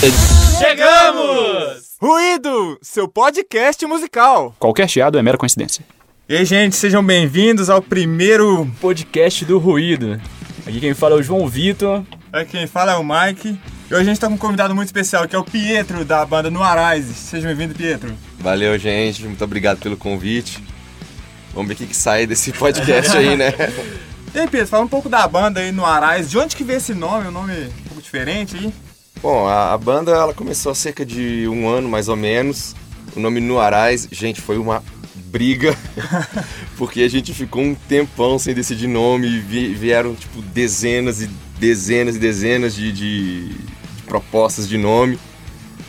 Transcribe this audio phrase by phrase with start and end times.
[0.00, 1.96] Chegamos!
[2.00, 4.54] Ruído, seu podcast musical.
[4.56, 5.84] Qualquer chiado é mera coincidência.
[6.28, 8.70] E aí, gente, sejam bem-vindos ao primeiro.
[8.80, 10.20] Podcast do Ruído.
[10.64, 12.04] Aqui quem fala é o João Vitor.
[12.32, 13.58] Aqui quem fala é o Mike.
[13.90, 16.24] E hoje a gente tá com um convidado muito especial, que é o Pietro, da
[16.24, 17.12] banda No Arise.
[17.12, 18.14] Seja bem-vindo, Pietro.
[18.38, 19.24] Valeu, gente.
[19.24, 20.62] Muito obrigado pelo convite.
[21.52, 23.52] Vamos ver o que, que sai desse podcast aí, né?
[24.34, 26.28] E aí, Pietro, fala um pouco da banda aí no Arise.
[26.28, 27.28] De onde que veio esse nome?
[27.28, 28.72] Um nome um pouco diferente aí?
[29.22, 32.74] Bom, a, a banda ela começou há cerca de um ano, mais ou menos.
[33.16, 34.82] O nome Nuarais, gente, foi uma
[35.26, 35.76] briga,
[36.78, 41.28] porque a gente ficou um tempão sem decidir nome, e vi- vieram tipo dezenas e
[41.58, 45.18] dezenas e dezenas de, de- de propostas de nome.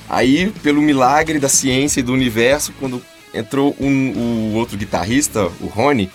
[0.09, 3.01] Aí, pelo milagre da ciência e do universo, quando
[3.33, 4.11] entrou um-
[4.51, 6.09] o outro guitarrista, o Rony,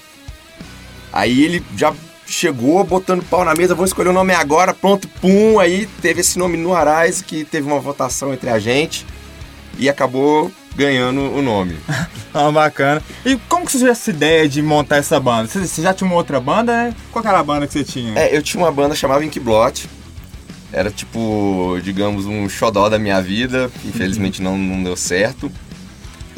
[1.12, 1.94] aí ele já
[2.27, 6.38] chegou botando pau na mesa, vou escolher o nome agora, pronto, pum, aí teve esse
[6.38, 9.06] nome no Arais, que teve uma votação entre a gente
[9.78, 11.77] e acabou ganhando o nome.
[12.36, 13.00] Ah, bacana.
[13.25, 15.47] E como que surgiu essa ideia de montar essa banda?
[15.47, 16.95] Você, você já tinha uma outra banda, né?
[17.12, 18.19] Qual era a banda que você tinha?
[18.19, 19.89] É, eu tinha uma banda chamada Inkblot.
[20.72, 23.70] Era tipo, digamos, um xodó da minha vida.
[23.84, 25.48] Infelizmente não, não deu certo.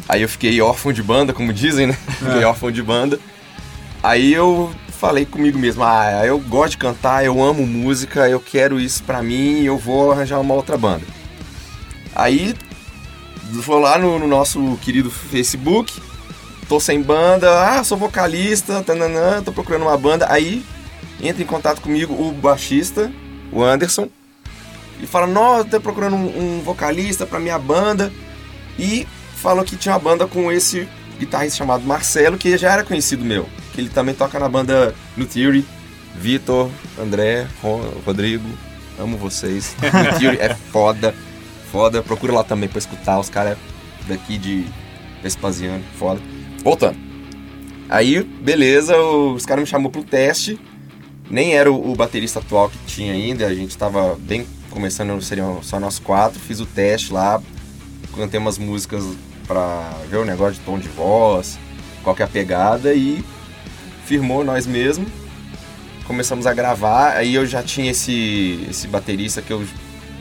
[0.07, 1.97] Aí eu fiquei órfão de banda, como dizem, né?
[2.19, 3.19] Fiquei órfão de banda.
[4.03, 8.79] Aí eu falei comigo mesmo, ah, eu gosto de cantar, eu amo música, eu quero
[8.79, 11.05] isso pra mim, eu vou arranjar uma outra banda.
[12.15, 12.55] Aí
[13.51, 16.01] vou lá no, no nosso querido Facebook,
[16.67, 20.25] tô sem banda, ah, sou vocalista, tananã, tô procurando uma banda.
[20.31, 20.65] Aí
[21.21, 23.11] entra em contato comigo o baixista,
[23.51, 24.09] o Anderson,
[24.99, 28.11] e fala: Nossa, tô procurando um, um vocalista pra minha banda.
[28.79, 30.87] E falou que tinha uma banda com esse
[31.19, 33.47] guitarrista chamado Marcelo, que já era conhecido meu,
[33.81, 35.65] ele também toca na banda No Theory.
[36.15, 37.47] Vitor, André,
[38.05, 38.47] Rodrigo,
[38.99, 39.75] amo vocês.
[39.81, 41.13] No Theory é foda,
[41.71, 42.01] foda.
[42.01, 43.57] Procura lá também pra escutar os caras
[44.07, 44.65] daqui de
[45.21, 46.21] Vespasiano, foda.
[46.63, 46.97] Voltando.
[47.89, 50.59] Aí, beleza, os caras me chamou pro teste.
[51.29, 55.61] Nem era o, o baterista atual que tinha ainda, a gente tava bem começando, seriam
[55.61, 56.39] só nós quatro.
[56.39, 57.41] Fiz o teste lá,
[58.15, 59.03] cantei umas músicas
[59.47, 61.57] pra ver o negócio de tom de voz,
[62.03, 63.23] qual que é a pegada e
[64.07, 65.09] firmou nós mesmos.
[66.05, 69.63] Começamos a gravar, aí eu já tinha esse, esse baterista que eu.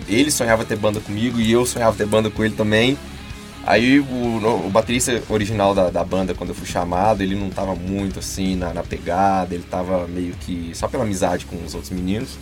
[0.08, 2.98] Ele sonhava ter banda comigo e eu sonhava ter banda com ele também.
[3.64, 7.74] Aí o, o baterista original da, da banda, quando eu fui chamado, ele não tava
[7.74, 11.90] muito assim na, na pegada, ele tava meio que só pela amizade com os outros
[11.90, 12.36] meninos.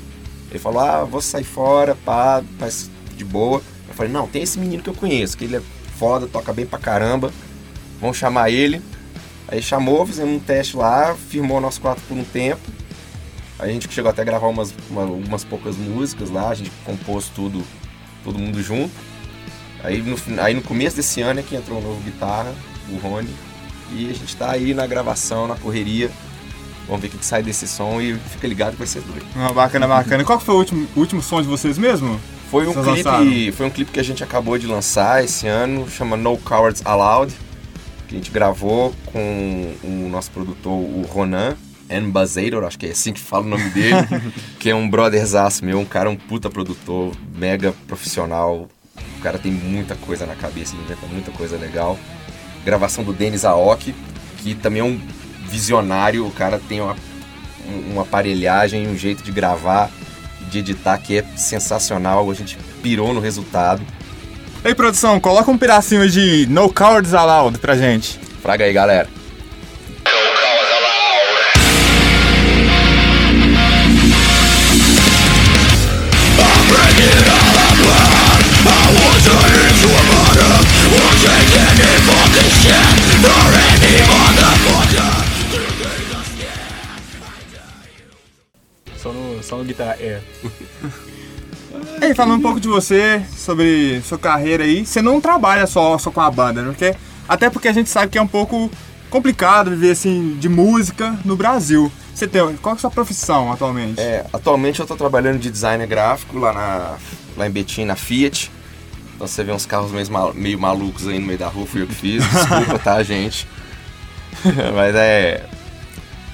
[0.50, 3.62] Ele falou, ah, vou sair fora, pá, mas de boa.
[3.88, 5.62] Eu falei, não, tem esse menino que eu conheço, que ele é
[5.98, 7.32] foda, toca bem pra caramba,
[8.00, 8.82] vamos chamar ele.
[9.48, 12.60] Aí chamou, fizemos um teste lá, firmou nós quatro por um tempo.
[13.58, 16.70] Aí a gente chegou até a gravar umas, uma- algumas poucas músicas lá, a gente
[16.84, 17.62] compôs tudo,
[18.24, 18.90] todo mundo junto.
[19.82, 22.52] Aí no, aí no começo desse ano é que entrou o novo guitarra,
[22.90, 23.28] o Rony.
[23.92, 26.10] E a gente tá aí na gravação, na correria.
[26.86, 29.24] Vamos ver o que, que sai desse som e fica ligado que vai ser doido.
[29.36, 30.22] Ah, bacana, bacana.
[30.22, 32.18] E qual que foi o último, o último som de vocês mesmo?
[32.50, 33.52] Foi um, Vocês clipe, lançaram?
[33.52, 37.34] foi um clipe que a gente acabou de lançar esse ano, chama No Cowards Allowed,
[38.14, 41.56] a gente gravou com o nosso produtor, o Ronan
[41.90, 43.96] Ambassador, acho que é assim que fala o nome dele,
[44.58, 48.68] que é um brotherzaço meu, um cara, um puta produtor, mega profissional,
[49.18, 51.98] o cara tem muita coisa na cabeça, inventa muita coisa legal.
[52.64, 53.94] Gravação do Denis Aoki,
[54.38, 54.98] que também é um
[55.48, 56.96] visionário, o cara tem uma,
[57.68, 59.90] um- uma aparelhagem, um jeito de gravar,
[60.50, 63.82] de editar que é sensacional, a gente pirou no resultado.
[64.64, 68.18] Ei, produção, coloca um pedacinho de No Cowards Allowed pra gente.
[68.40, 69.06] Fraga aí, galera.
[88.96, 89.96] Só no, só no guitarra.
[90.00, 90.22] É.
[92.04, 96.10] Ei, falando um pouco de você, sobre sua carreira aí, você não trabalha só, só
[96.10, 96.68] com a banda, né?
[96.68, 96.94] Porque,
[97.28, 98.70] até porque a gente sabe que é um pouco
[99.08, 101.90] complicado viver assim de música no Brasil.
[102.14, 104.00] Você tem, qual é a sua profissão atualmente?
[104.00, 106.94] É, atualmente eu tô trabalhando de designer gráfico lá, na,
[107.36, 108.50] lá em Betim, na Fiat.
[109.14, 111.86] Então você vê uns carros meio, meio malucos aí no meio da rua, fui eu
[111.86, 112.22] que fiz.
[112.22, 113.48] Desculpa, tá, gente?
[114.74, 115.44] Mas é,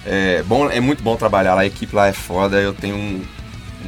[0.04, 2.56] é, bom, é muito bom trabalhar lá, a equipe lá é foda.
[2.60, 3.22] Eu tenho um-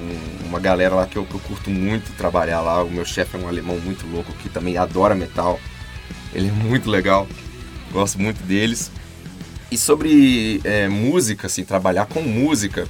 [0.01, 2.83] um- uma galera lá que eu, que eu curto muito trabalhar lá.
[2.83, 5.59] O meu chefe é um alemão muito louco que também adora metal.
[6.35, 7.27] Ele é muito legal,
[7.91, 8.91] gosto muito deles.
[9.71, 12.87] E sobre é, música, assim, trabalhar com música,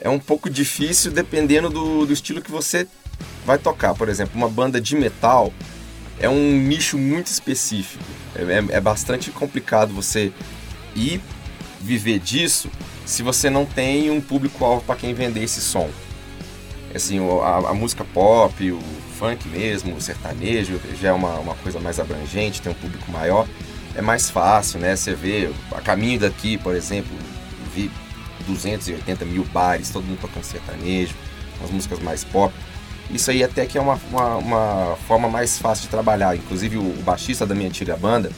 [0.00, 2.88] é um pouco difícil dependendo do, do estilo que você
[3.46, 5.52] vai tocar, por exemplo, uma banda de metal,
[6.18, 8.02] é um nicho muito específico.
[8.34, 10.32] É, é, é bastante complicado você
[10.96, 11.20] ir
[11.80, 12.68] viver disso
[13.06, 15.88] se você não tem um público-alvo para quem vender esse som.
[16.94, 18.80] Assim, a, a, música pop, o
[19.18, 23.46] funk mesmo, o sertanejo, já é uma, uma coisa mais abrangente, tem um público maior,
[23.94, 24.94] é mais fácil, né?
[24.94, 27.10] Você vê, a caminho daqui, por exemplo,
[27.74, 27.90] vi
[28.46, 31.14] 280 mil bares, todo mundo tocando sertanejo,
[31.64, 32.52] as músicas mais pop.
[33.10, 36.36] Isso aí até que é uma, uma, uma forma mais fácil de trabalhar.
[36.36, 38.30] Inclusive o baixista da minha antiga banda,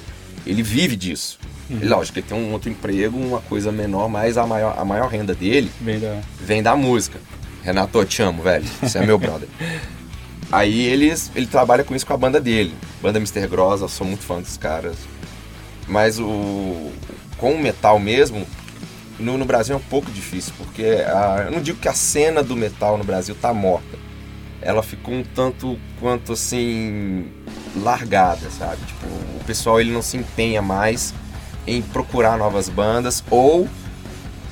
[0.47, 1.39] ele vive disso.
[1.71, 1.77] Uhum.
[1.77, 5.09] Ele, lógico, ele tem um outro emprego, uma coisa menor, mas a maior, a maior
[5.09, 6.21] renda dele vem da...
[6.41, 7.19] vem da música.
[7.65, 8.67] Renato, eu te amo, velho.
[8.83, 9.49] Você é meu brother.
[10.53, 12.75] Aí eles, ele trabalha com isso com a banda dele.
[13.01, 14.97] Banda Mister Grossa, sou muito fã dos caras.
[15.89, 16.93] Mas o
[17.39, 18.47] com o metal mesmo,
[19.19, 22.43] no, no Brasil é um pouco difícil, porque a, eu não digo que a cena
[22.43, 23.99] do metal no Brasil tá morta.
[24.61, 27.27] Ela ficou um tanto quanto assim
[27.77, 28.85] largada, sabe?
[28.87, 31.15] Tipo, o pessoal ele não se empenha mais
[31.67, 33.69] em procurar novas bandas ou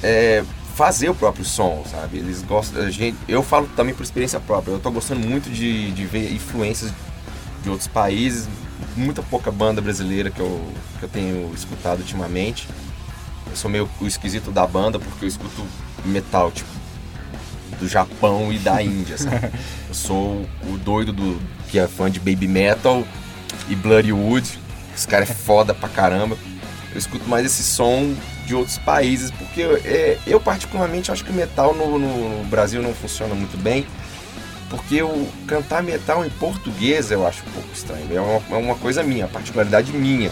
[0.03, 0.43] é,
[0.75, 2.19] fazer o próprio som, sabe?
[2.19, 4.73] Eles gostam, a gente, eu falo também por experiência própria.
[4.73, 6.93] Eu tô gostando muito de, de ver influências
[7.63, 8.49] de outros países,
[8.97, 10.61] muita pouca banda brasileira que eu,
[10.99, 12.69] que eu tenho escutado ultimamente.
[13.49, 15.65] Eu sou meio o esquisito da banda porque eu escuto
[16.05, 16.71] metal, tipo,
[17.79, 19.51] do Japão e da Índia, sabe?
[19.89, 23.05] Eu sou o doido do que é fã de baby metal
[23.69, 24.59] e Bloody Wood.
[24.95, 26.37] Esse cara é foda pra caramba.
[26.93, 28.15] Eu escuto mais esse som
[28.47, 32.95] de outros países, porque é, eu particularmente acho que o metal no, no, Brasil não
[32.95, 33.87] funciona muito bem,
[34.69, 38.75] porque o cantar metal em português eu acho um pouco estranho, é uma, é uma
[38.75, 40.31] coisa minha, particularidade minha.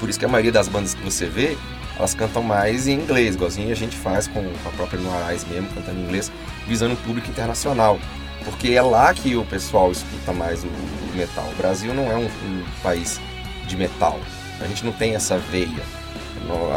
[0.00, 1.56] Por isso que a maioria das bandas que você vê,
[1.96, 5.98] elas cantam mais em inglês, igualzinho a gente faz com a própria Noarais mesmo, cantando
[5.98, 6.30] em inglês,
[6.66, 7.98] visando o público internacional.
[8.44, 11.44] Porque é lá que o pessoal escuta mais o, o metal.
[11.52, 13.20] O Brasil não é um, um país
[13.66, 14.18] de metal.
[14.60, 15.82] A gente não tem essa veia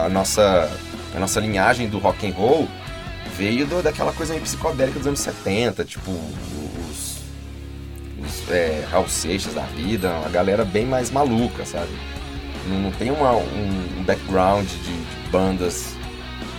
[0.06, 0.70] a nossa,
[1.16, 2.68] a nossa linhagem do rock and roll
[3.38, 6.12] veio do, daquela coisa meio psicodélica dos anos 70, tipo
[6.90, 7.18] os,
[8.20, 11.92] os é, Raul Seixas da vida, uma galera bem mais maluca, sabe?
[12.68, 15.96] Não, tem uma, um, um background de, de bandas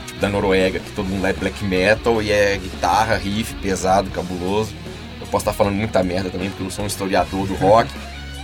[0.06, 4.72] tipo, da Noruega, que todo mundo é black metal e é guitarra, riff, pesado, cabuloso.
[5.20, 7.88] Eu posso estar falando muita merda também, porque eu não sou um historiador do rock.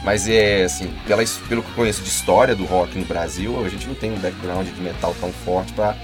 [0.05, 3.69] Mas é assim, pela, pelo que eu conheço de história do rock no Brasil, a
[3.69, 5.97] gente não tem um background de metal tão forte para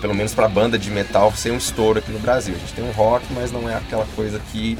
[0.00, 2.54] pelo menos para banda de metal ser um estouro aqui no Brasil.
[2.54, 4.78] A gente tem um rock, mas não é aquela coisa que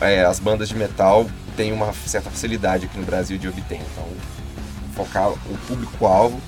[0.00, 3.76] é, as bandas de metal têm uma certa facilidade aqui no Brasil de obter.
[3.76, 4.04] Então,
[4.96, 6.40] focar o público-alvo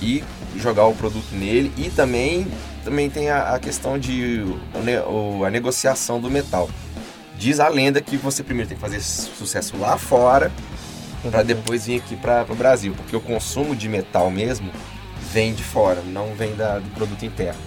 [0.00, 0.24] e
[0.56, 2.46] jogar o produto nele e também
[2.84, 4.44] também tem a, a questão de
[5.44, 6.70] a negociação do metal.
[7.38, 10.50] Diz a lenda que você primeiro tem que fazer sucesso lá fora
[11.30, 14.70] para depois vir aqui para o Brasil, porque o consumo de metal mesmo
[15.32, 17.60] vem de fora, não vem da, do produto interno.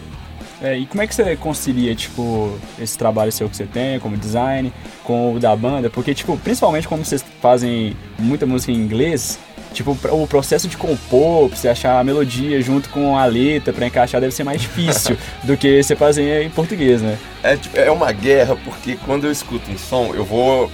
[0.62, 4.18] É, e como é que você concilia, tipo, esse trabalho seu que você tem como
[4.18, 4.74] design
[5.04, 5.90] com o da banda?
[5.90, 9.40] Porque, tipo, principalmente como vocês fazem muita música em inglês,
[9.74, 13.86] Tipo, o processo de compor, pra você achar a melodia junto com a letra pra
[13.86, 17.18] encaixar deve ser mais difícil do que você fazer em português, né?
[17.44, 20.72] É, tipo, é uma guerra, porque quando eu escuto um som, eu vou.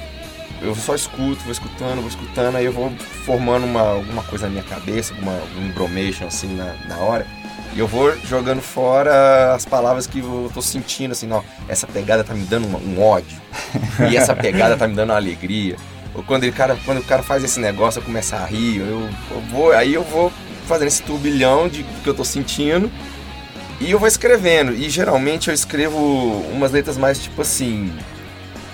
[0.62, 2.90] Eu só escuto, vou escutando, vou escutando, aí eu vou
[3.26, 7.28] formando uma, alguma coisa na minha cabeça, alguma, um bromation assim na, na hora.
[7.76, 12.24] E eu vou jogando fora as palavras que eu tô sentindo, assim, não, essa pegada
[12.24, 13.38] tá me dando um, um ódio.
[14.10, 15.76] e essa pegada tá me dando uma alegria
[16.24, 19.42] quando, ele, cara, quando o cara faz esse negócio, eu começo a rir, eu, eu
[19.52, 20.32] vou, aí eu vou
[20.68, 22.92] fazendo esse turbilhão de que eu tô sentindo
[23.80, 24.74] e eu vou escrevendo.
[24.74, 25.98] E geralmente eu escrevo
[26.52, 27.92] umas letras mais tipo assim: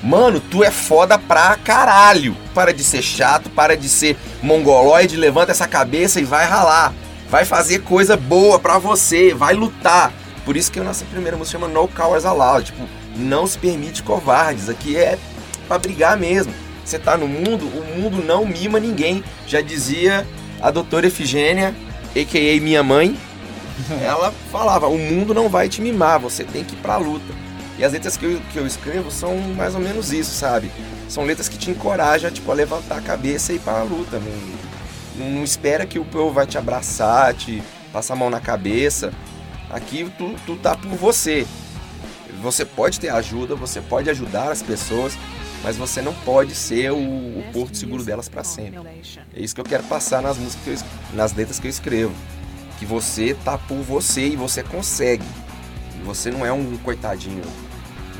[0.03, 2.35] Mano, tu é foda pra caralho.
[2.53, 6.93] Para de ser chato, para de ser mongoloide, levanta essa cabeça e vai ralar.
[7.29, 10.11] Vai fazer coisa boa pra você, vai lutar.
[10.43, 12.65] Por isso que a nossa primeira música chama No Cowards Allowed.
[12.65, 14.69] Tipo, não se permite covardes.
[14.69, 15.17] Aqui é
[15.67, 16.53] pra brigar mesmo.
[16.83, 19.23] Você tá no mundo, o mundo não mima ninguém.
[19.47, 20.27] Já dizia
[20.61, 21.75] a doutora Efigênia,
[22.15, 22.61] a.k.a.
[22.61, 23.17] minha mãe.
[24.03, 27.33] Ela falava, o mundo não vai te mimar, você tem que ir pra luta.
[27.77, 30.71] E as letras que eu, que eu escrevo são mais ou menos isso, sabe?
[31.09, 34.19] São letras que te encorajam tipo, a levantar a cabeça e ir pra luta.
[34.19, 39.11] Não, não espera que o povo vai te abraçar, te passar a mão na cabeça.
[39.69, 41.47] Aqui tu, tu tá por você.
[42.41, 45.17] Você pode ter ajuda, você pode ajudar as pessoas,
[45.63, 48.79] mas você não pode ser o, o porto seguro delas para sempre.
[49.33, 52.13] É isso que eu quero passar nas músicas, eu, nas letras que eu escrevo,
[52.79, 55.25] que você tá por você e você consegue.
[56.03, 57.43] Você não é um coitadinho.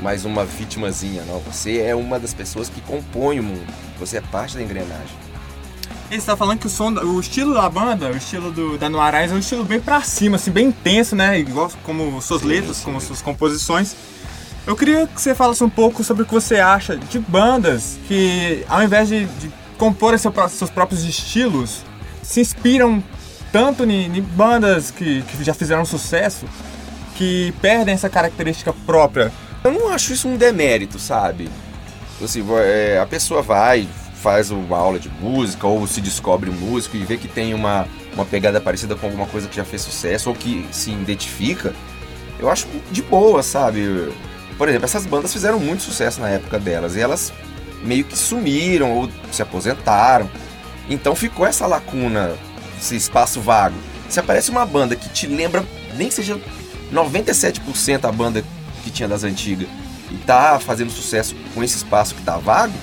[0.00, 1.38] mais uma vítimazinha, não.
[1.40, 3.72] Você é uma das pessoas que compõe o mundo.
[3.98, 5.16] Você é parte da engrenagem.
[6.10, 8.90] E você tá falando que o som, o estilo da banda, o estilo do, da
[8.90, 11.38] Noarais é um estilo bem pra cima, assim, bem intenso, né?
[11.38, 12.84] Igual como suas Sim, letras, sim.
[12.84, 13.96] como suas composições.
[14.66, 18.64] Eu queria que você falasse um pouco sobre o que você acha de bandas que,
[18.68, 21.82] ao invés de, de compor seu seus próprios estilos,
[22.22, 23.02] se inspiram
[23.50, 26.46] tanto em, bandas que, que já fizeram sucesso,
[27.16, 29.32] que perdem essa característica própria.
[29.64, 31.50] Eu não acho isso um demérito, sabe?
[32.22, 36.96] Assim, é, a pessoa vai, faz uma aula de música, ou se descobre um músico
[36.96, 40.28] e vê que tem uma, uma pegada parecida com alguma coisa que já fez sucesso,
[40.28, 41.74] ou que se identifica,
[42.38, 44.12] eu acho de boa, sabe?
[44.56, 47.32] Por exemplo, essas bandas fizeram muito sucesso na época delas, e elas
[47.82, 50.30] meio que sumiram, ou se aposentaram.
[50.88, 52.34] Então ficou essa lacuna,
[52.78, 53.76] esse espaço vago.
[54.08, 55.64] Se aparece uma banda que te lembra,
[55.96, 56.38] nem que seja
[56.92, 58.44] 97% a banda
[58.84, 59.68] que tinha das antigas
[60.10, 62.74] e tá fazendo sucesso com esse espaço que tá vago,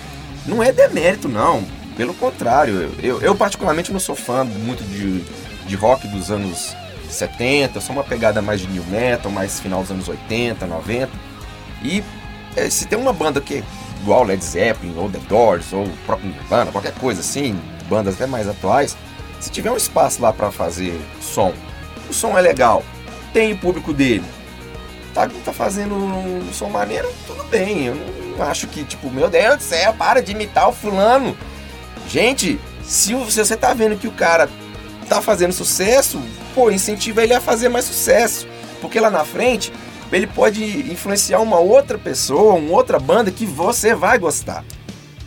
[0.45, 1.63] não é demérito, não.
[1.95, 5.21] Pelo contrário, eu, eu, eu particularmente não sou fã muito de,
[5.67, 6.73] de rock dos anos
[7.09, 11.28] 70, eu sou uma pegada mais de new metal, mais final dos anos 80, 90.
[11.83, 12.03] E
[12.55, 13.63] eh, se tem uma banda que é
[14.01, 18.47] igual Led Zeppelin, ou The Doors, ou próprio Nirvana, qualquer coisa assim, bandas até mais
[18.47, 18.97] atuais,
[19.39, 21.53] se tiver um espaço lá pra fazer som,
[22.09, 22.83] o som é legal,
[23.33, 24.25] tem o público dele,
[25.13, 27.87] tá, tá fazendo um som maneiro, tudo bem.
[27.87, 31.37] Eu não acho que, tipo, meu Deus do céu, para de imitar o fulano.
[32.07, 34.49] Gente, se você tá vendo que o cara
[35.07, 36.21] tá fazendo sucesso,
[36.55, 38.47] pô, incentiva ele a fazer mais sucesso.
[38.81, 39.73] Porque lá na frente,
[40.11, 44.63] ele pode influenciar uma outra pessoa, uma outra banda que você vai gostar.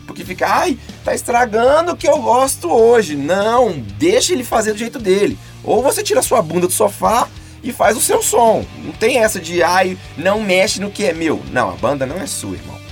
[0.05, 3.15] Porque fica, ai, tá estragando o que eu gosto hoje.
[3.15, 5.37] Não, deixa ele fazer do jeito dele.
[5.63, 7.27] Ou você tira sua bunda do sofá
[7.63, 8.65] e faz o seu som.
[8.83, 11.41] Não tem essa de, ai, não mexe no que é meu.
[11.51, 12.82] Não, a banda não é sua, irmão.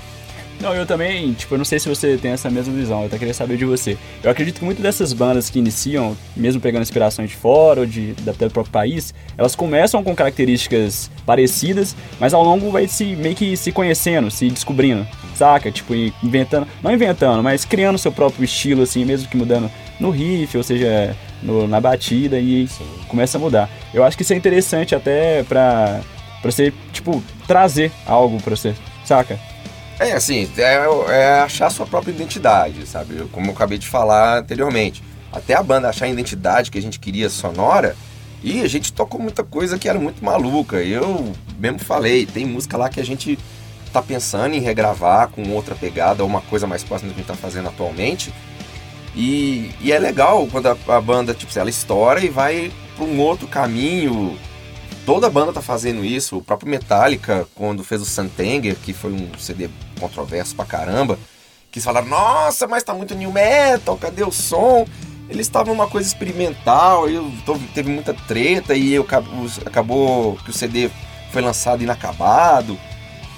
[0.61, 3.17] Não, eu também, tipo, eu não sei se você tem essa mesma visão, eu até
[3.17, 3.97] queria saber de você.
[4.23, 8.13] Eu acredito que muitas dessas bandas que iniciam, mesmo pegando inspirações de fora ou de,
[8.21, 13.35] da- do próprio país, elas começam com características parecidas, mas ao longo vai se meio
[13.35, 15.71] que se conhecendo, se descobrindo, saca?
[15.71, 19.67] Tipo, inventando, não inventando, mas criando seu próprio estilo, assim, mesmo que mudando
[19.99, 22.67] no riff, ou seja, no- na batida e
[23.07, 23.67] começa a mudar.
[23.91, 26.01] Eu acho que isso é interessante até pra,
[26.39, 29.39] pra você, tipo, trazer algo pra você, saca?
[30.01, 33.23] É, assim, é, é achar sua própria identidade, sabe?
[33.31, 35.03] Como eu acabei de falar anteriormente.
[35.31, 37.95] Até a banda achar a identidade que a gente queria sonora,
[38.43, 40.77] e a gente tocou muita coisa que era muito maluca.
[40.77, 43.37] Eu mesmo falei, tem música lá que a gente
[43.93, 47.23] tá pensando em regravar com outra pegada, ou uma coisa mais próxima do que a
[47.23, 48.33] gente tá fazendo atualmente.
[49.15, 53.19] E, e é legal quando a, a banda, tipo, ela estoura e vai para um
[53.19, 54.35] outro caminho.
[55.05, 56.37] Toda a banda tá fazendo isso.
[56.37, 59.69] O próprio Metallica, quando fez o Santenger, que foi um CD
[60.01, 61.17] controverso pra caramba,
[61.71, 64.85] que falaram, nossa, mas tá muito new metal, cadê o som?
[65.29, 67.17] Eles estavam numa coisa experimental, e
[67.73, 69.07] teve muita treta, e eu,
[69.65, 70.89] acabou que o CD
[71.31, 72.77] foi lançado inacabado.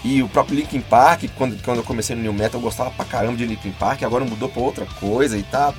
[0.03, 3.05] E o próprio Linkin Park, quando, quando eu comecei no New Metal, eu gostava pra
[3.05, 5.73] caramba de Linkin Park, agora mudou pra outra coisa e tá.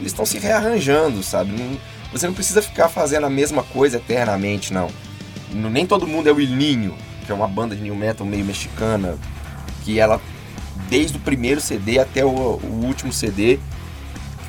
[0.00, 1.52] Eles estão se rearranjando, sabe?
[1.52, 1.78] Não-
[2.10, 4.88] você não precisa ficar fazendo a mesma coisa eternamente, não.
[5.52, 8.44] Nem todo mundo é o Il Ninho, que é uma banda de New Metal meio
[8.44, 9.18] mexicana,
[9.84, 10.20] que ela,
[10.88, 13.58] desde o primeiro CD até o, o último CD,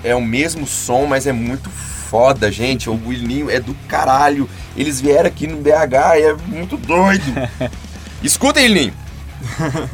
[0.03, 2.89] é o mesmo som, mas é muito foda, gente.
[2.89, 4.49] O Il Ninho é do caralho.
[4.77, 7.23] Eles vieram aqui no BH é muito doido.
[8.23, 8.93] Escutem, Ninho!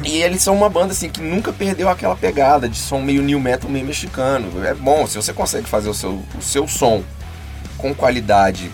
[0.04, 3.40] e eles são uma banda assim que nunca perdeu aquela pegada de som meio new
[3.40, 4.64] metal, meio mexicano.
[4.64, 7.02] É bom, se você consegue fazer o seu, o seu som
[7.76, 8.70] com qualidade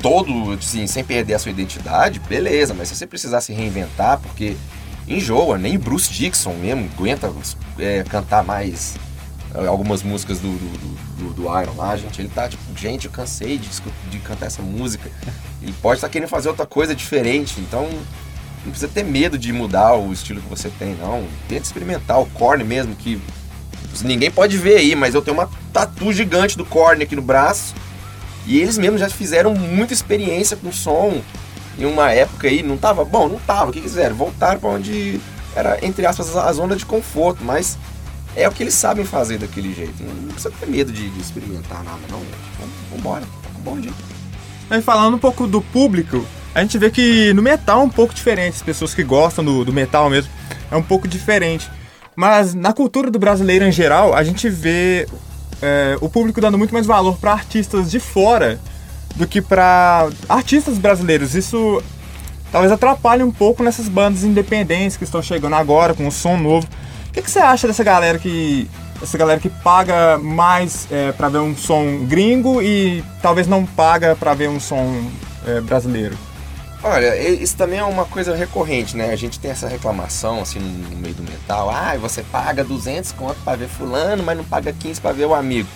[0.00, 4.56] todo, assim, sem perder a sua identidade, beleza, mas se você precisar se reinventar, porque
[5.08, 7.32] enjoa, nem Bruce Dixon mesmo aguenta
[7.78, 8.96] é, cantar mais
[9.54, 12.20] é, algumas músicas do, do, do- do Iron lá, gente.
[12.20, 13.68] Ele tá tipo, gente, eu cansei de,
[14.10, 15.10] de cantar essa música.
[15.60, 17.82] E pode estar querendo fazer outra coisa diferente, então
[18.64, 21.26] não precisa ter medo de mudar o estilo que você tem, não.
[21.48, 23.20] Tenta experimentar o Korn mesmo, que
[24.02, 27.74] ninguém pode ver aí, mas eu tenho uma tatu gigante do Korn aqui no braço.
[28.46, 31.20] E eles mesmos já fizeram muita experiência com som
[31.78, 33.70] em uma época aí, não tava bom, não tava.
[33.70, 34.16] O que quiseram?
[34.16, 35.20] Voltaram para onde
[35.54, 37.78] era, entre aspas, a zona de conforto, mas
[38.34, 40.02] é o que eles sabem fazer daquele jeito.
[40.02, 42.20] Não precisa ter medo de, de experimentar nada, não.
[42.58, 43.92] Vamos, vambora, tá bom dia.
[44.68, 48.12] Aí falando um pouco do público, a gente vê que no metal é um pouco
[48.12, 48.56] diferente.
[48.56, 50.30] As pessoas que gostam do, do metal mesmo
[50.70, 51.70] é um pouco diferente.
[52.14, 55.06] Mas na cultura do brasileiro em geral, a gente vê
[55.62, 58.58] é, o público dando muito mais valor para artistas de fora
[59.18, 61.34] do que para artistas brasileiros.
[61.34, 61.82] Isso
[62.50, 66.66] talvez atrapalhe um pouco nessas bandas independentes que estão chegando agora com um som novo.
[67.08, 68.70] O que, que você acha dessa galera que
[69.02, 74.16] essa galera que paga mais é, para ver um som gringo e talvez não paga
[74.16, 75.04] para ver um som
[75.46, 76.16] é, brasileiro?
[76.82, 79.10] Olha, isso também é uma coisa recorrente, né?
[79.10, 81.70] A gente tem essa reclamação, assim, no meio do metal.
[81.70, 85.34] Ah, você paga 200 conto pra ver fulano, mas não paga 15 pra ver o
[85.34, 85.68] amigo.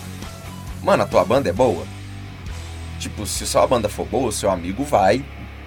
[0.81, 1.83] Mano, a tua banda é boa?
[2.99, 5.23] Tipo, se sua banda for boa, seu amigo vai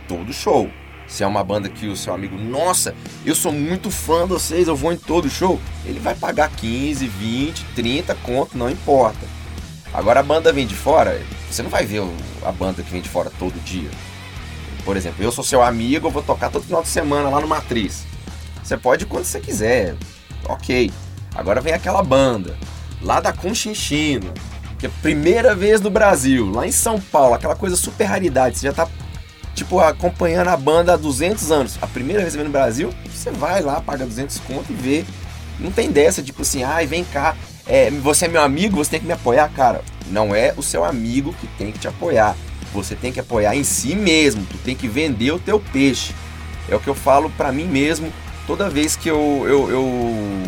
[0.08, 0.70] todo show.
[1.06, 4.66] Se é uma banda que o seu amigo, nossa, eu sou muito fã de vocês,
[4.66, 9.24] eu vou em todo show, ele vai pagar 15, 20, 30 conto, não importa.
[9.94, 12.02] Agora a banda vem de fora, você não vai ver
[12.44, 13.88] a banda que vem de fora todo dia.
[14.84, 17.48] Por exemplo, eu sou seu amigo, eu vou tocar todo final de semana lá no
[17.48, 18.04] Matriz.
[18.62, 19.96] Você pode ir quando você quiser,
[20.48, 20.90] ok.
[21.34, 22.56] Agora vem aquela banda,
[23.00, 24.32] lá da Conchinchina,
[24.78, 28.58] que é a primeira vez no Brasil, lá em São Paulo, aquela coisa super raridade.
[28.58, 28.88] Você já tá,
[29.54, 31.78] tipo, acompanhando a banda há 200 anos.
[31.80, 35.04] A primeira vez que vem no Brasil, você vai lá, paga 200 conto e vê.
[35.58, 37.34] Não tem dessa, tipo assim, ai, vem cá,
[37.66, 39.48] é, você é meu amigo, você tem que me apoiar.
[39.54, 42.36] Cara, não é o seu amigo que tem que te apoiar.
[42.74, 46.14] Você tem que apoiar em si mesmo, tu tem que vender o teu peixe.
[46.68, 48.12] É o que eu falo para mim mesmo
[48.46, 50.42] toda vez que eu, eu, eu,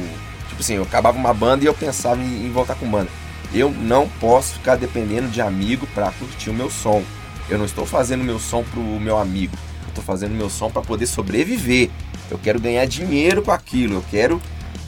[0.48, 3.10] Tipo assim, eu acabava uma banda e eu pensava em, em voltar com banda.
[3.52, 7.02] Eu não posso ficar dependendo de amigo para curtir o meu som.
[7.48, 9.56] Eu não estou fazendo meu som pro meu amigo.
[9.84, 11.90] Eu estou fazendo meu som para poder sobreviver.
[12.30, 13.94] Eu quero ganhar dinheiro com aquilo.
[13.94, 14.40] Eu quero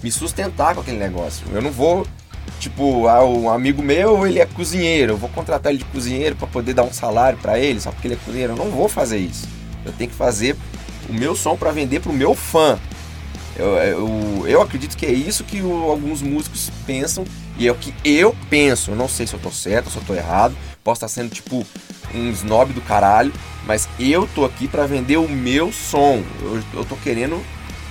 [0.02, 1.46] me sustentar com aquele negócio.
[1.52, 2.06] Eu não vou
[2.58, 6.46] Tipo, ah, um amigo meu, ele é cozinheiro, eu vou contratar ele de cozinheiro para
[6.46, 8.52] poder dar um salário para ele, só porque ele é cozinheiro.
[8.52, 9.48] Eu não vou fazer isso.
[9.82, 10.54] Eu tenho que fazer
[11.08, 12.78] o meu som para vender pro meu fã.
[13.56, 17.24] Eu, eu, eu acredito que é isso que o, alguns músicos pensam
[17.58, 18.92] e é o que eu penso.
[18.92, 20.56] Eu não sei se eu tô certo, se eu tô errado.
[20.82, 21.66] Posso estar sendo tipo
[22.14, 23.32] um snob do caralho,
[23.66, 26.22] mas eu tô aqui para vender o meu som.
[26.40, 27.40] Eu, eu tô querendo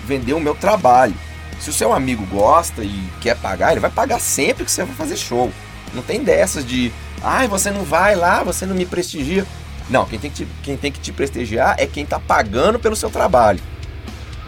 [0.06, 1.14] vender o meu trabalho.
[1.60, 4.96] Se o seu amigo gosta e quer pagar, ele vai pagar sempre que você vai
[4.96, 5.52] fazer show.
[5.94, 9.46] Não tem dessas de, ai, você não vai lá, você não me prestigia.
[9.90, 12.96] Não, quem tem, que te, quem tem que te prestigiar é quem está pagando pelo
[12.96, 13.60] seu trabalho.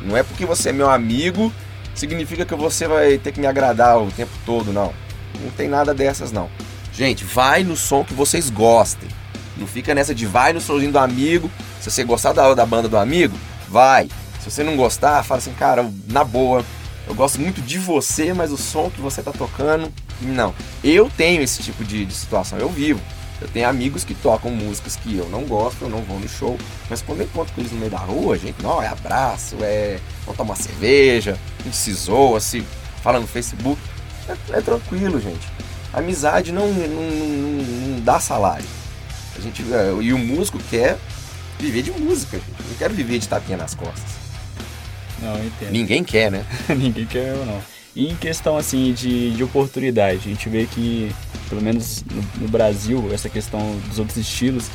[0.01, 1.51] Não é porque você é meu amigo,
[1.93, 4.93] significa que você vai ter que me agradar o tempo todo, não.
[5.39, 6.49] Não tem nada dessas, não.
[6.93, 9.09] Gente, vai no som que vocês gostem.
[9.57, 11.49] Não fica nessa de vai no somzinho do amigo.
[11.79, 13.35] Se você gostar da, da banda do amigo,
[13.67, 14.09] vai.
[14.39, 16.65] Se você não gostar, fala assim, cara, na boa,
[17.07, 19.91] eu gosto muito de você, mas o som que você tá tocando,
[20.21, 20.53] não.
[20.83, 22.99] Eu tenho esse tipo de, de situação, eu vivo.
[23.41, 26.57] Eu tenho amigos que tocam músicas que eu não gosto, eu não vou no show,
[26.87, 29.99] mas quando eu encontro com eles no meio da rua, gente, não, é abraço, é.
[30.25, 32.63] Vamos tomar cerveja, a gente se zoa, se
[33.01, 33.81] fala no Facebook.
[34.31, 35.47] É, é tranquilo, gente.
[35.93, 38.65] amizade não, não, não, dá salário.
[39.37, 40.97] A gente, é, e o músico quer
[41.59, 42.69] viver de música, gente.
[42.69, 44.21] Não quero viver de tapinha nas costas.
[45.21, 45.71] Não, entendo.
[45.71, 46.45] Ninguém quer, né?
[46.69, 47.61] Ninguém quer eu não.
[47.95, 51.13] E em questão assim de, de oportunidade, a gente vê que,
[51.49, 54.69] pelo menos no, no Brasil, essa questão dos outros estilos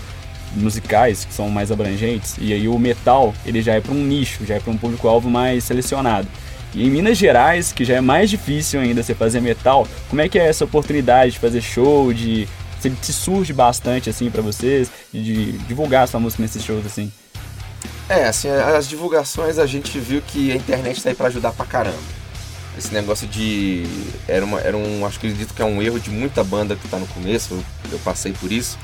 [0.55, 4.45] musicais que são mais abrangentes, e aí o metal ele já é para um nicho,
[4.45, 6.29] já é para um público-alvo mais selecionado.
[6.77, 10.29] E em Minas Gerais, que já é mais difícil ainda você fazer metal, como é
[10.29, 12.47] que é essa oportunidade de fazer show, de
[12.79, 17.11] se, surge bastante assim para vocês, de, divulgar sua música nesses shows assim?
[18.11, 21.65] É, assim, as divulgações a gente viu que a internet tá aí pra ajudar pra
[21.65, 21.97] caramba.
[22.77, 23.85] Esse negócio de.
[24.29, 25.07] Era, uma, era um.
[25.07, 27.65] Acho que acredito que é um erro de muita banda que tá no começo, eu,
[27.93, 28.79] eu passei por isso.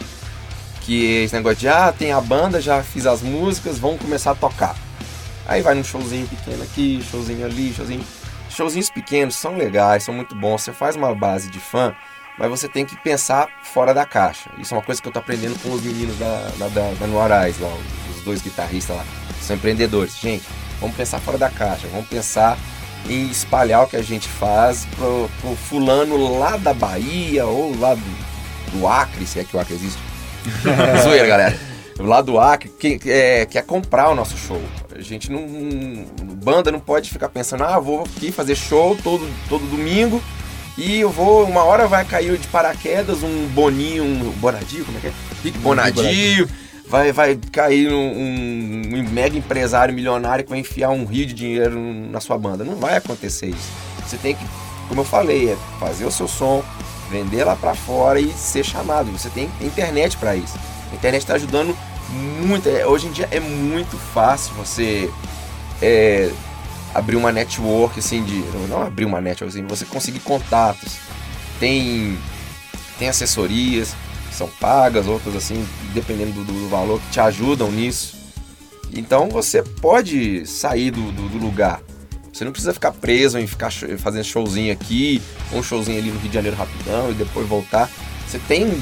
[0.81, 4.35] Que esse negócio de, ah, tem a banda, já fiz as músicas, vamos começar a
[4.35, 4.75] tocar.
[5.47, 8.05] Aí vai num showzinho pequeno aqui, showzinho ali, showzinho.
[8.49, 10.63] Showzinhos pequenos são legais, são muito bons.
[10.63, 11.95] Você faz uma base de fã,
[12.39, 14.51] mas você tem que pensar fora da caixa.
[14.59, 17.07] Isso é uma coisa que eu tô aprendendo com os meninos da, da, da, da
[17.07, 17.47] lá,
[18.25, 19.05] dois guitarristas lá,
[19.41, 20.17] são empreendedores.
[20.19, 20.45] Gente,
[20.81, 22.57] vamos pensar fora da caixa, vamos pensar
[23.09, 27.95] em espalhar o que a gente faz pro, pro fulano lá da Bahia ou lá
[27.95, 30.01] do, do Acre, se é que o Acre existe.
[31.03, 31.59] Zoeira, galera.
[31.99, 34.61] Lá do Acre, que é, quer comprar o nosso show.
[35.03, 35.47] A gente não.
[36.43, 40.23] Banda não pode ficar pensando, ah, vou aqui fazer show todo, todo domingo
[40.77, 45.01] e eu vou, uma hora vai cair de paraquedas um Boninho, um Bonadio, como é
[45.03, 45.13] que é?
[45.45, 46.49] Rick Bonadio
[46.87, 51.79] vai, vai cair um, um, mega empresário milionário que vai enfiar um rio de dinheiro
[52.11, 52.65] na sua banda.
[52.65, 53.71] Não vai acontecer isso.
[54.07, 54.45] Você tem que,
[54.89, 56.65] como eu falei, é fazer o seu som,
[57.11, 59.11] vender lá para fora e ser chamado.
[59.13, 60.59] Você tem internet para isso.
[60.91, 61.77] A internet está ajudando
[62.11, 62.69] muito.
[62.69, 65.11] É, hoje em dia é muito fácil você
[65.81, 66.31] é,
[66.95, 70.97] abrir uma network assim de não abrir uma network assim, você conseguir contatos.
[71.59, 72.19] Tem
[72.99, 73.95] tem assessorias,
[74.31, 78.17] são pagas, outras assim, dependendo do, do valor, que te ajudam nisso.
[78.93, 81.81] Então você pode sair do, do, do lugar.
[82.33, 85.21] Você não precisa ficar preso em ficar fazendo showzinho aqui,
[85.53, 87.91] um showzinho ali no Rio de Janeiro rapidão e depois voltar.
[88.27, 88.81] Você tem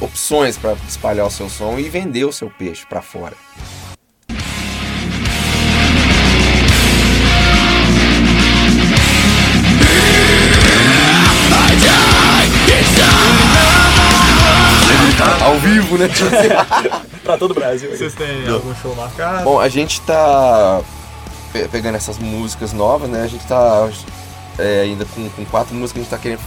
[0.00, 3.36] opções para espalhar o seu som e vender o seu peixe para fora.
[15.40, 16.08] Ao vivo, né?
[17.22, 17.90] pra todo o Brasil.
[17.90, 19.44] Vocês têm algum show marcado?
[19.44, 20.80] Bom, a gente tá
[21.52, 23.22] pe- pegando essas músicas novas, né?
[23.22, 23.88] A gente tá
[24.58, 26.40] é, ainda com, com quatro músicas, a gente tá querendo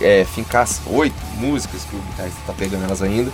[0.00, 3.30] é, fincar oito músicas, que o guitarrista tá pegando elas ainda.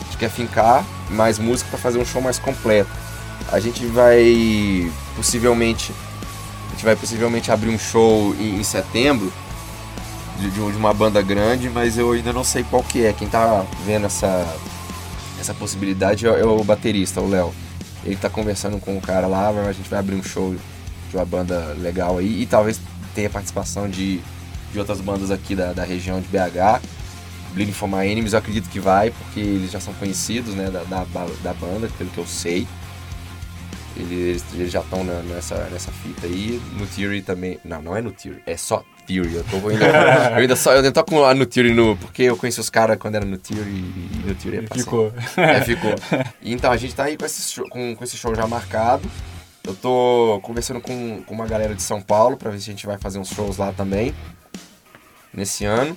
[0.00, 2.90] A gente quer fincar mais música para fazer um show mais completo.
[3.50, 5.92] A gente vai possivelmente.
[6.68, 9.32] A gente vai possivelmente abrir um show em, em setembro
[10.40, 13.12] de, de um- uma banda grande, mas eu ainda não sei qual que é.
[13.12, 14.46] Quem tá vendo essa,
[15.40, 17.52] essa possibilidade é, é o baterista, o Léo.
[18.04, 20.54] Ele tá conversando com o cara lá, a gente vai abrir um show
[21.10, 22.80] de uma banda legal aí e talvez
[23.14, 24.20] tenha participação de,
[24.74, 26.82] de outras bandas aqui da, da região de BH.
[27.54, 30.82] Bleeding for My Enemies eu acredito que vai, porque eles já são conhecidos né, da,
[30.82, 31.04] da,
[31.42, 32.66] da banda, pelo que eu sei.
[33.96, 36.60] Eles, eles já estão nessa, nessa fita aí.
[36.76, 37.60] No Theory também.
[37.64, 39.34] Não, não é no Theory, é só Theory.
[39.34, 39.86] Eu, tô, ainda,
[40.34, 41.96] eu ainda só eu ainda tô com a no Theory no.
[41.96, 45.12] Porque eu conheci os caras quando era no Theory e no Theory é pra Ficou.
[45.36, 45.94] é, ficou.
[46.42, 49.08] Então, a gente tá aí com esse show, com, com esse show já marcado.
[49.62, 52.84] Eu tô conversando com, com uma galera de São Paulo pra ver se a gente
[52.84, 54.12] vai fazer uns shows lá também.
[55.34, 55.96] Nesse ano.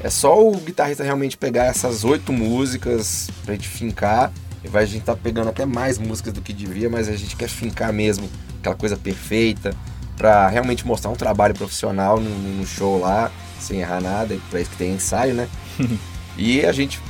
[0.00, 4.32] É só o guitarrista realmente pegar essas oito músicas pra gente fincar.
[4.64, 7.36] E vai, a gente tá pegando até mais músicas do que devia, mas a gente
[7.36, 8.28] quer fincar mesmo
[8.60, 9.74] aquela coisa perfeita.
[10.16, 14.36] Pra realmente mostrar um trabalho profissional no, no show lá, sem errar nada.
[14.50, 15.48] Pra isso que tem ensaio, né?
[16.36, 17.00] e a gente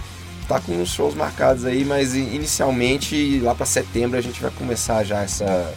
[0.49, 5.05] tá com uns shows marcados aí, mas inicialmente lá pra setembro a gente vai começar
[5.05, 5.75] já essa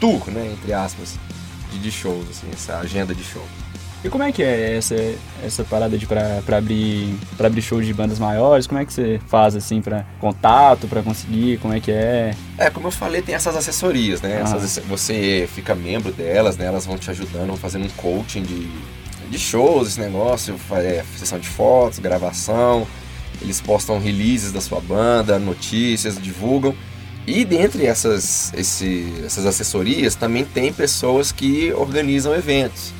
[0.00, 1.14] tour, né, entre aspas,
[1.70, 3.46] de, de shows, assim, essa agenda de show.
[4.04, 4.94] E como é que é essa,
[5.44, 8.66] essa parada de pra, pra abrir para abrir shows de bandas maiores?
[8.66, 11.58] Como é que você faz assim pra contato, pra conseguir?
[11.58, 12.34] Como é que é?
[12.56, 14.38] É, como eu falei, tem essas assessorias, né?
[14.38, 14.42] Ah.
[14.56, 16.66] Essas- você fica membro delas, né?
[16.66, 18.68] Elas vão te ajudando, vão fazendo um coaching de,
[19.28, 22.86] de shows, esse negócio, é, sessão de fotos, gravação.
[23.42, 26.74] Eles postam releases da sua banda, notícias, divulgam.
[27.26, 32.92] E dentre essas, esse- essas assessorias também tem pessoas que organizam eventos.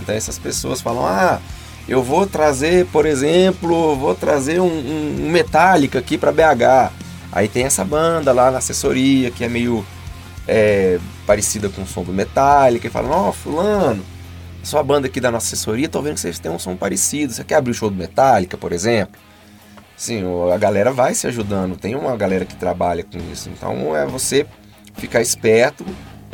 [0.00, 1.40] Então essas pessoas falam, ah,
[1.88, 6.92] eu vou trazer, por exemplo, vou trazer um, um, Metallica aqui para BH.
[7.32, 9.84] Aí tem essa banda lá na assessoria que é meio
[10.46, 14.02] é, parecida com o som do Metallica e falam, ó, fulano,
[14.62, 17.32] sua banda aqui da nossa assessoria, tô vendo que vocês têm um som parecido.
[17.32, 19.18] Você quer abrir o show do Metallica, por exemplo?
[19.96, 21.76] Sim, a galera vai se ajudando.
[21.76, 23.48] Tem uma galera que trabalha com isso.
[23.48, 24.46] Então é você
[24.94, 25.84] ficar esperto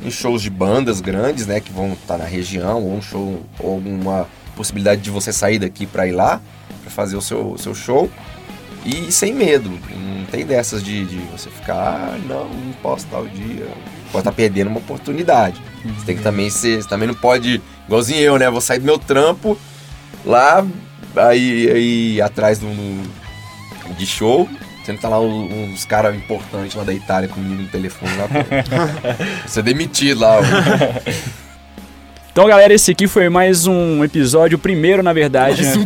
[0.05, 3.79] em shows de bandas grandes, né, que vão estar na região, ou um show, ou
[3.79, 6.40] uma possibilidade de você sair daqui para ir lá
[6.83, 8.11] para fazer o seu, o seu show
[8.85, 9.71] e sem medo.
[9.90, 13.67] Não tem dessas de, de você ficar, ah, não, não posso tal dia.
[14.12, 15.61] Pode estar perdendo uma oportunidade.
[15.85, 18.85] Você tem que também ser, você também não pode, igualzinho eu, né, vou sair do
[18.85, 19.59] meu trampo
[20.25, 20.64] lá,
[21.17, 22.69] aí, aí atrás do,
[23.97, 24.49] de show,
[24.85, 28.29] sendo que tá lá um- uns caras importantes lá da Itália comigo no telefone lá.
[28.29, 28.35] pô.
[29.49, 30.38] Você é demitido lá.
[30.38, 30.42] ó.
[32.33, 35.62] Então, galera, esse aqui foi mais um episódio, o primeiro, na verdade.
[35.62, 35.73] né?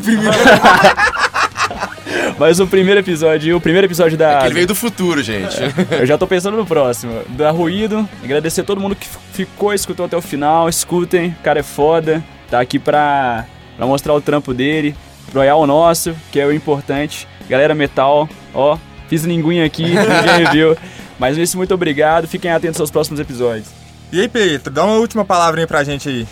[2.39, 4.39] Mais um primeiro episódio, o primeiro episódio da.
[4.39, 5.57] Que ele veio do futuro, gente.
[5.91, 7.21] Eu já tô pensando no próximo.
[7.31, 8.09] Da Ruído.
[8.23, 10.69] Agradecer a todo mundo que ficou, escutou até o final.
[10.69, 12.23] Escutem, o cara é foda.
[12.49, 13.45] Tá aqui pra,
[13.77, 14.95] pra mostrar o trampo dele.
[15.33, 17.27] Proiar o nosso, que é o importante.
[17.49, 20.77] Galera Metal, ó, fiz linguinha aqui, ninguém viu.
[21.19, 22.29] Mas é isso, muito obrigado.
[22.29, 23.69] Fiquem atentos aos próximos episódios.
[24.13, 26.27] E aí, Pedro, dá uma última palavrinha pra gente aí.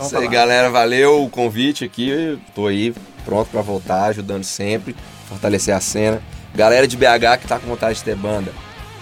[0.00, 0.70] Isso aí, galera.
[0.70, 2.08] Valeu o convite aqui.
[2.08, 2.94] Eu Tô aí,
[3.24, 4.94] pronto pra voltar, ajudando sempre,
[5.28, 6.22] fortalecer a cena.
[6.54, 8.52] Galera de BH que tá com vontade de ter banda.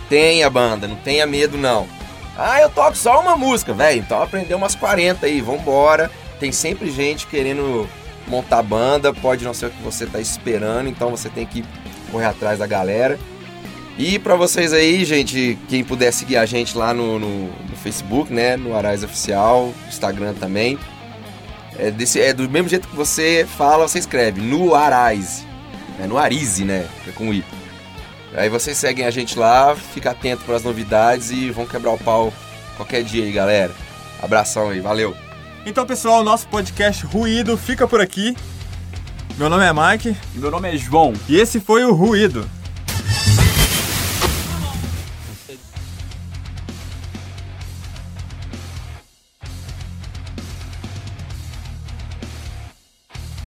[0.09, 1.87] Tenha banda, não tenha medo não.
[2.37, 3.99] Ah, eu toco só uma música, velho.
[3.99, 6.11] Então aprender umas 40 aí, vambora.
[6.39, 7.89] Tem sempre gente querendo
[8.27, 11.65] montar banda, pode não ser o que você tá esperando, então você tem que
[12.11, 13.19] correr atrás da galera.
[13.99, 18.33] E pra vocês aí, gente, quem puder seguir a gente lá no, no, no Facebook,
[18.33, 18.57] né?
[18.57, 20.79] No Arais Oficial, Instagram também.
[21.77, 25.45] É, desse, é do mesmo jeito que você fala, você escreve, no Arais.
[26.01, 26.87] É no Arize, né?
[27.09, 27.45] É com I.
[28.35, 31.99] Aí vocês seguem a gente lá, fica atento para as novidades e vão quebrar o
[31.99, 32.33] pau
[32.77, 33.73] qualquer dia aí, galera.
[34.23, 35.17] Abração aí, valeu.
[35.67, 38.37] Então, pessoal, nosso podcast Ruído fica por aqui.
[39.39, 41.13] Meu nome é Mike Meu nome é João.
[41.29, 42.45] e esse foi o Ruído.